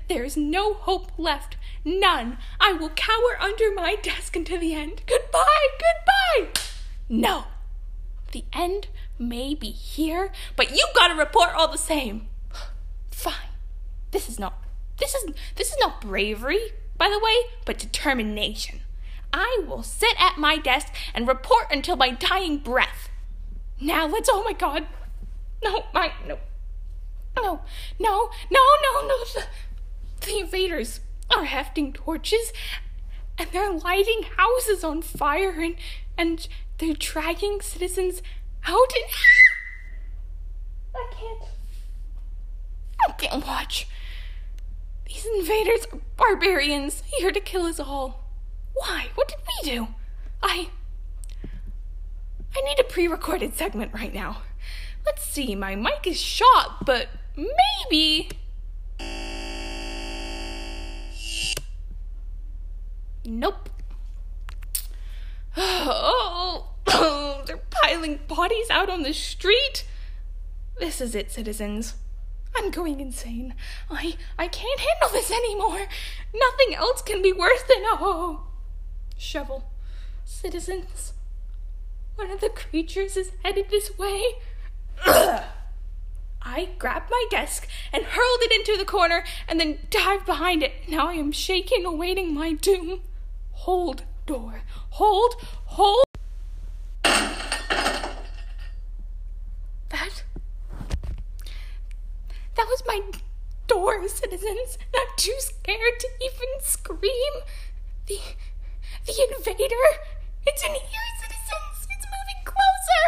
There 0.08 0.24
is 0.24 0.38
no 0.38 0.74
hope 0.74 1.12
left. 1.18 1.58
None. 1.86 2.38
I 2.60 2.74
will 2.74 2.90
cower 2.90 3.38
under 3.40 3.74
my 3.74 3.96
desk 3.96 4.36
until 4.36 4.60
the 4.60 4.74
end. 4.74 5.04
Goodbye, 5.06 5.68
goodbye! 5.80 6.62
No. 7.10 7.46
The 8.32 8.46
end 8.54 8.88
may 9.20 9.54
be 9.54 9.70
here, 9.70 10.32
but 10.56 10.72
you 10.72 10.86
gotta 10.96 11.16
report 11.16 11.52
all 11.56 11.72
the 11.72 11.78
same. 11.78 12.28
Fine. 13.12 13.34
This 14.12 14.30
is 14.30 14.40
not 14.40 14.64
this 15.00 15.16
is 15.16 15.34
this 15.56 15.70
is 15.70 15.78
not 15.80 16.02
bravery, 16.02 16.72
by 16.98 17.10
the 17.10 17.20
way, 17.20 17.52
but 17.66 17.78
determination. 17.78 18.82
I 19.32 19.64
will 19.68 19.84
sit 19.84 20.16
at 20.20 20.38
my 20.38 20.58
desk 20.58 20.94
and 21.14 21.28
report 21.28 21.66
until 21.72 21.96
my 21.96 22.12
dying 22.12 22.58
breath. 22.58 23.10
Now 23.82 24.06
let's 24.08 24.30
oh 24.32 24.44
my 24.44 24.54
god. 24.54 24.88
No, 25.64 25.86
my 25.94 26.14
no. 26.28 26.38
No, 27.36 27.62
no, 28.00 28.30
no, 28.52 28.62
no, 28.82 29.08
no. 29.08 29.24
The, 29.34 29.46
the 30.22 30.40
invaders 30.40 31.00
are 31.30 31.46
hefting 31.46 31.94
torches 31.94 32.54
and 33.38 33.50
they're 33.52 33.72
lighting 33.72 34.24
houses 34.38 34.84
on 34.84 35.02
fire 35.02 35.60
and 35.60 35.76
and 36.18 36.48
they're 36.78 36.94
dragging 36.94 37.60
citizens 37.62 38.22
out 38.66 38.92
and 38.96 39.06
I 40.96 41.14
can't 41.14 41.44
I 43.08 43.12
can't 43.14 43.46
watch. 43.46 43.88
These 45.08 45.26
invaders 45.38 45.86
are 45.92 46.00
barbarians, 46.18 47.04
here 47.06 47.32
to 47.32 47.40
kill 47.40 47.64
us 47.64 47.80
all. 47.80 48.24
Why? 48.74 49.08
What 49.16 49.28
did 49.28 49.38
we 49.48 49.70
do? 49.70 49.88
I. 50.42 50.70
I 52.56 52.62
need 52.62 52.80
a 52.80 52.84
pre 52.84 53.08
recorded 53.08 53.56
segment 53.56 53.94
right 53.94 54.14
now. 54.14 54.44
Let's 55.06 55.26
see, 55.26 55.56
my 55.56 55.76
mic 55.76 56.08
is 56.08 56.20
shot, 56.20 56.86
but 56.86 57.08
maybe. 57.36 58.30
Nope. 63.26 63.70
Oh, 65.56 66.74
oh, 66.88 67.44
they're 67.46 67.62
piling 67.70 68.20
bodies 68.28 68.70
out 68.70 68.90
on 68.90 69.04
the 69.04 69.14
street. 69.14 69.86
This 70.80 71.00
is 71.00 71.16
it, 71.16 71.32
citizens. 71.32 71.96
I'm 72.56 72.70
going 72.70 73.00
insane. 73.00 73.56
I 73.90 74.16
I 74.38 74.48
can't 74.48 74.80
handle 74.80 75.10
this 75.12 75.32
anymore. 75.32 75.88
Nothing 76.34 76.76
else 76.76 77.02
can 77.02 77.22
be 77.22 77.32
worse 77.32 77.64
than 77.64 77.84
oh. 77.84 78.48
Shovel. 79.18 79.72
Citizens. 80.26 81.14
One 82.16 82.30
of 82.30 82.42
the 82.42 82.50
creatures 82.50 83.18
is 83.18 83.32
headed 83.44 83.70
this 83.70 83.98
way. 83.98 84.24
I 86.46 86.70
grabbed 86.78 87.10
my 87.10 87.26
desk 87.30 87.68
and 87.92 88.04
hurled 88.04 88.40
it 88.42 88.52
into 88.52 88.78
the 88.78 88.86
corner 88.86 89.24
and 89.48 89.60
then 89.60 89.80
dived 89.90 90.26
behind 90.26 90.62
it. 90.64 90.74
Now 90.88 91.08
I 91.08 91.14
am 91.14 91.32
shaking, 91.32 91.86
awaiting 91.86 92.34
my 92.34 92.54
doom. 92.54 93.02
Hold, 93.52 94.04
door. 94.26 94.62
Hold, 94.92 95.36
hold. 95.66 96.06
That. 99.90 100.24
That 102.56 102.68
was 102.68 102.84
my 102.86 103.02
door, 103.68 104.08
citizens. 104.08 104.78
Not 104.94 105.18
too 105.18 105.36
scared 105.40 106.00
to 106.00 106.08
even 106.22 106.48
scream. 106.62 107.34
The. 108.08 108.20
The 109.06 109.28
invader. 109.38 109.76
It's 110.46 110.64
in 110.64 110.72
here, 110.72 111.10
citizens. 111.20 111.88
It's 111.90 112.06
moving 112.06 112.44
closer. 112.46 113.04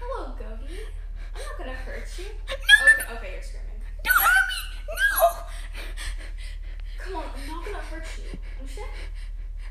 Hello, 0.00 0.34
Gogi. 0.34 0.86
I'm 1.34 1.42
not 1.42 1.58
gonna 1.58 1.72
hurt 1.72 2.08
you. 2.18 2.24
No. 2.48 2.54
Okay, 2.54 3.14
okay, 3.16 3.32
you're 3.34 3.42
screaming. 3.42 3.80
Don't 4.02 4.16
hurt 4.16 4.46
me. 4.50 4.60
No. 4.88 5.44
Come 6.98 7.16
on, 7.16 7.24
I'm 7.36 7.48
not 7.48 7.64
gonna 7.64 7.78
hurt 7.78 8.06
you. 8.18 8.38
Understand? 8.58 8.90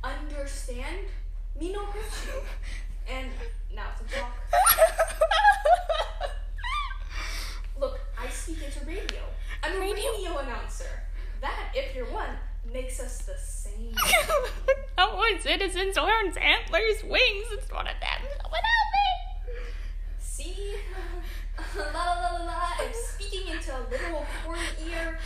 Understand? 0.03 0.97
Me 1.59 1.73
no 1.73 1.85
hurt 1.85 2.13
you. 2.25 2.41
And 3.13 3.31
now 3.75 3.87
it's 3.91 4.13
a 4.13 4.17
talk. 4.17 4.33
Look, 7.79 7.99
I 8.17 8.29
speak 8.29 8.59
into 8.63 8.85
radio. 8.85 9.21
I'm 9.63 9.75
a 9.75 9.79
Radio? 9.79 10.11
radio, 10.11 10.37
announcer. 10.37 11.03
That, 11.41 11.71
if 11.75 11.95
you're 11.95 12.11
one, 12.11 12.37
makes 12.71 12.99
us 12.99 13.19
the 13.19 13.37
same. 13.37 13.95
oh, 14.97 15.17
my 15.17 15.39
citizens, 15.39 15.97
horns, 15.97 16.37
antlers, 16.37 17.03
wings. 17.03 17.47
It's 17.51 17.71
one 17.71 17.87
of 17.87 17.95
them. 17.99 18.21
Someone 18.41 18.61
help 18.61 18.91
me. 18.93 19.61
See? 20.19 20.75
la 21.75 21.83
la 21.83 22.03
la 22.03 22.37
la 22.37 22.45
la. 22.45 22.61
I'm 22.79 22.93
speaking 22.93 23.47
into 23.53 23.75
a 23.75 23.81
literal 23.89 24.25
corn 24.43 24.59
ear. 24.89 25.19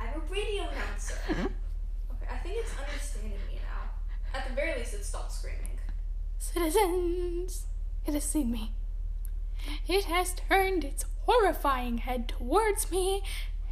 I'm 0.00 0.08
a 0.08 0.32
radio 0.32 0.68
announcer. 0.68 1.18
Okay, 1.30 2.26
I 2.30 2.36
think 2.38 2.56
it's 2.58 2.72
understanding 2.78 3.38
me 3.48 3.60
now. 3.62 4.38
At 4.38 4.48
the 4.48 4.54
very 5.12 5.28
least, 5.28 5.32
it 5.32 5.32
stopped 5.32 5.32
screaming. 5.32 5.78
Citizens, 6.38 7.66
it 8.06 8.14
has 8.14 8.24
seen 8.24 8.50
me. 8.50 8.72
It 9.86 10.04
has 10.04 10.34
turned 10.34 10.84
its 10.84 11.04
horrifying 11.26 11.98
head 11.98 12.28
towards 12.28 12.90
me, 12.90 13.22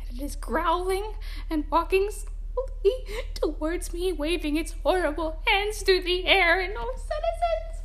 and 0.01 0.19
it 0.19 0.23
is 0.23 0.37
growling 0.37 1.15
and 1.49 1.65
walking 1.71 2.11
slowly 2.11 2.95
towards 3.35 3.93
me, 3.93 4.13
waving 4.13 4.57
its 4.57 4.75
horrible 4.83 5.41
hands 5.47 5.83
through 5.83 6.03
the 6.03 6.27
air. 6.27 6.61
And 6.61 6.75
oh, 6.77 6.95
citizens, 6.97 7.85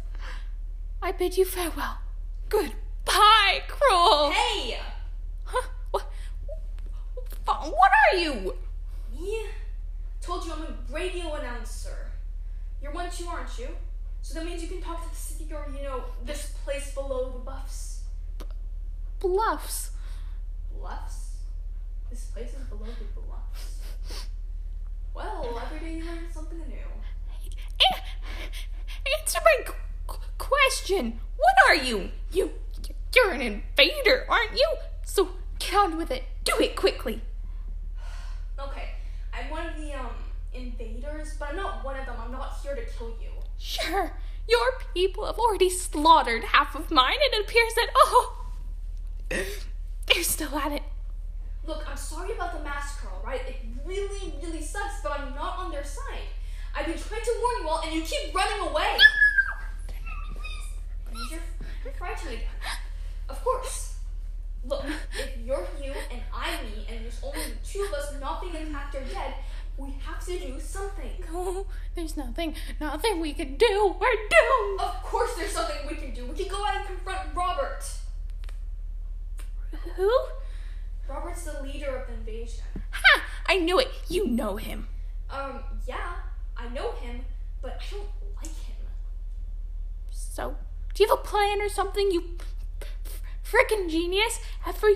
I 1.01 1.11
bid 1.11 1.37
you 1.37 1.45
farewell. 1.45 1.97
Goodbye, 2.49 3.63
cruel. 3.67 4.31
Hey! 4.31 4.79
Huh? 5.45 5.69
What? 5.91 6.07
What 7.45 7.91
are 8.11 8.17
you? 8.17 8.55
Me? 9.19 9.45
Told 10.21 10.45
you 10.45 10.53
I'm 10.53 10.63
a 10.63 10.93
radio 10.93 11.33
announcer. 11.35 12.04
You're 12.85 12.93
one 12.93 13.09
too, 13.09 13.25
aren't 13.27 13.57
you? 13.57 13.69
So 14.21 14.35
that 14.35 14.45
means 14.45 14.61
you 14.61 14.67
can 14.67 14.79
talk 14.79 15.03
to 15.03 15.09
the 15.09 15.15
city 15.15 15.51
or, 15.51 15.65
you 15.75 15.81
know, 15.81 16.03
this 16.23 16.53
place 16.63 16.93
below 16.93 17.31
the 17.31 17.39
buffs. 17.39 18.01
Bluffs. 19.19 19.89
Bluffs? 20.71 21.31
This 22.11 22.25
place 22.25 22.49
is 22.49 22.63
below 22.67 22.85
the 22.85 23.21
bluffs. 23.21 23.79
Well, 25.15 25.59
every 25.65 25.79
day 25.79 25.97
you 25.97 26.05
learn 26.05 26.31
something 26.31 26.59
new. 26.59 26.75
Answer 29.19 29.39
my 29.43 29.63
qu- 29.65 29.73
qu- 30.05 30.19
question. 30.37 31.19
What 31.37 31.55
are 31.67 31.83
you? 31.83 32.11
You, 32.31 32.51
you're 33.15 33.31
an 33.31 33.41
invader, 33.41 34.27
aren't 34.29 34.55
you? 34.55 34.75
So 35.03 35.29
get 35.57 35.73
on 35.73 35.97
with 35.97 36.11
it. 36.11 36.25
Do 36.43 36.53
it 36.59 36.75
quickly. 36.75 37.23
Okay, 38.59 38.91
I'm 39.33 39.49
one 39.49 39.65
of 39.65 39.75
the, 39.75 39.91
um, 39.93 40.11
invaders, 40.55 40.94
but 41.33 41.49
I'm 41.49 41.55
not 41.55 41.83
one 41.83 41.97
of 41.97 42.05
them. 42.05 42.15
I'm 42.23 42.31
not 42.31 42.57
here 42.61 42.75
to 42.75 42.85
kill 42.97 43.15
you. 43.21 43.31
Sure, 43.57 44.13
your 44.47 44.71
people 44.93 45.25
have 45.25 45.39
already 45.39 45.69
slaughtered 45.69 46.43
half 46.43 46.75
of 46.75 46.91
mine, 46.91 47.17
and 47.25 47.41
it 47.41 47.49
appears 47.49 47.73
that 47.75 47.87
oh, 47.95 48.45
they're 49.29 50.23
still 50.23 50.57
at 50.57 50.71
it. 50.71 50.83
Look, 51.65 51.83
I'm 51.89 51.97
sorry 51.97 52.33
about 52.33 52.53
the 52.55 52.63
massacre, 52.63 53.07
alright? 53.11 53.41
It 53.47 53.55
really, 53.85 54.33
really 54.43 54.61
sucks, 54.61 55.01
but 55.01 55.19
I'm 55.19 55.33
not 55.33 55.57
on 55.57 55.71
their 55.71 55.83
side. 55.83 56.27
I've 56.75 56.85
been 56.85 56.97
trying 56.97 57.23
to 57.23 57.33
warn 57.41 57.63
you 57.63 57.69
all, 57.69 57.81
and 57.83 57.93
you 57.93 58.01
keep 58.01 58.35
running 58.35 58.67
away. 58.67 58.97
Because 61.05 61.31
You're, 61.31 61.39
you're 61.83 61.93
frightened 61.93 62.33
again. 62.33 62.47
Of 63.29 63.43
course. 63.43 63.95
Look, 64.67 64.83
if 65.17 65.37
you're 65.45 65.65
you 65.81 65.93
and 66.11 66.21
I'm 66.33 66.65
me, 66.65 66.85
and 66.89 67.03
there's 67.03 67.19
only 67.23 67.39
the 67.39 67.67
two 67.67 67.83
of 67.83 67.93
us 67.93 68.13
not 68.19 68.41
being 68.41 68.55
attacked 68.55 68.95
or 68.95 69.01
dead, 69.01 69.35
we 69.77 69.91
have 70.05 70.23
to 70.25 70.39
do 70.39 70.59
something. 70.59 71.11
No, 71.31 71.67
there's 71.95 72.15
nothing, 72.15 72.55
nothing 72.79 73.19
we 73.19 73.33
can 73.33 73.55
do. 73.55 73.95
We're 73.99 74.15
doomed. 74.29 74.79
Of 74.79 75.03
course, 75.03 75.35
there's 75.35 75.51
something 75.51 75.75
we 75.89 75.95
can 75.95 76.13
do. 76.13 76.25
We 76.25 76.35
can 76.35 76.47
go 76.47 76.65
out 76.65 76.77
and 76.77 76.85
confront 76.85 77.35
Robert. 77.35 77.83
Who? 79.95 80.11
Robert's 81.07 81.43
the 81.43 81.61
leader 81.61 81.95
of 81.95 82.07
the 82.07 82.13
invasion. 82.13 82.63
Ha! 82.91 83.21
I 83.47 83.57
knew 83.57 83.79
it. 83.79 83.89
You 84.09 84.27
know 84.27 84.55
him. 84.55 84.87
Um, 85.29 85.63
yeah, 85.87 86.15
I 86.57 86.69
know 86.69 86.93
him, 86.93 87.25
but 87.61 87.79
I 87.81 87.93
don't 87.93 88.07
like 88.37 88.47
him. 88.47 88.75
So, 90.09 90.55
do 90.93 91.03
you 91.03 91.09
have 91.09 91.19
a 91.19 91.21
plan 91.21 91.61
or 91.61 91.69
something? 91.69 92.11
You 92.11 92.37
freaking 93.43 93.89
genius! 93.89 94.39
Every 94.65 94.95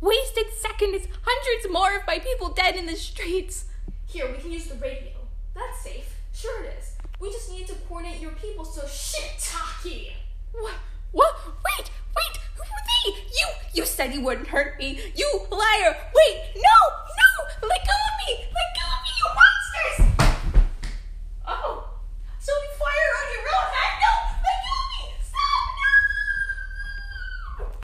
wasted 0.00 0.46
second 0.58 0.94
is 0.94 1.08
hundreds 1.22 1.72
more 1.72 1.96
of 1.96 2.06
my 2.06 2.18
people 2.18 2.50
dead 2.50 2.76
in 2.76 2.86
the 2.86 2.96
streets. 2.96 3.66
Here, 4.06 4.30
we 4.30 4.38
can 4.38 4.52
use 4.52 4.66
the 4.66 4.76
radio. 4.76 5.12
That's 5.54 5.82
safe. 5.82 6.16
Sure 6.32 6.64
it 6.64 6.74
is. 6.78 6.92
We 7.18 7.30
just 7.32 7.50
need 7.50 7.66
to 7.66 7.74
coordinate 7.88 8.20
your 8.20 8.32
people, 8.32 8.64
so 8.64 8.86
shit, 8.86 9.32
Taki! 9.38 10.12
What? 10.52 10.74
What? 11.12 11.34
Wait! 11.46 11.90
Wait! 12.14 12.40
Who 12.56 12.62
are 12.62 12.84
they? 12.86 13.10
You! 13.10 13.48
You 13.74 13.86
said 13.86 14.14
you 14.14 14.20
wouldn't 14.20 14.48
hurt 14.48 14.78
me! 14.78 15.00
You 15.14 15.46
liar! 15.50 15.96
Wait! 16.14 16.40
No! 16.54 16.78
No! 17.18 17.68
Let 17.68 17.86
go 17.86 17.92
of 17.92 18.14
me! 18.28 18.46
Let 18.52 18.75